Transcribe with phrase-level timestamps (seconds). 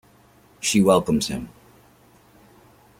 [0.59, 1.49] She welcomes him.